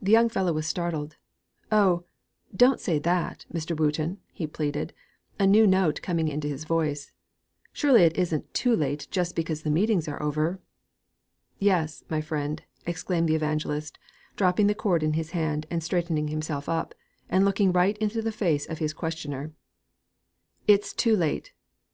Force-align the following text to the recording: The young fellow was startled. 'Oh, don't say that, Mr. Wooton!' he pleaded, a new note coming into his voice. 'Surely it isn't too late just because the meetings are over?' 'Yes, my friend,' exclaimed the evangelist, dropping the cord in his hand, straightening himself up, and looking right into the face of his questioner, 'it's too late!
The 0.00 0.10
young 0.10 0.30
fellow 0.30 0.50
was 0.54 0.66
startled. 0.66 1.16
'Oh, 1.70 2.04
don't 2.56 2.80
say 2.80 2.98
that, 3.00 3.44
Mr. 3.52 3.76
Wooton!' 3.78 4.16
he 4.32 4.46
pleaded, 4.46 4.94
a 5.38 5.46
new 5.46 5.66
note 5.66 6.00
coming 6.00 6.26
into 6.28 6.48
his 6.48 6.64
voice. 6.64 7.12
'Surely 7.70 8.04
it 8.04 8.16
isn't 8.16 8.54
too 8.54 8.74
late 8.74 9.08
just 9.10 9.36
because 9.36 9.60
the 9.62 9.68
meetings 9.70 10.08
are 10.08 10.22
over?' 10.22 10.58
'Yes, 11.58 12.02
my 12.08 12.22
friend,' 12.22 12.62
exclaimed 12.86 13.28
the 13.28 13.34
evangelist, 13.34 13.98
dropping 14.36 14.68
the 14.68 14.74
cord 14.74 15.02
in 15.02 15.12
his 15.12 15.32
hand, 15.32 15.66
straightening 15.80 16.28
himself 16.28 16.66
up, 16.66 16.94
and 17.28 17.44
looking 17.44 17.72
right 17.72 17.98
into 17.98 18.22
the 18.22 18.32
face 18.32 18.64
of 18.64 18.78
his 18.78 18.94
questioner, 18.94 19.52
'it's 20.66 20.94
too 20.94 21.14
late! 21.14 21.52